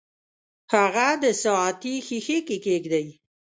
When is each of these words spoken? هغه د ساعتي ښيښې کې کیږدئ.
هغه 0.73 1.07
د 1.23 1.25
ساعتي 1.43 1.95
ښيښې 2.05 2.39
کې 2.47 2.57
کیږدئ. 2.65 3.07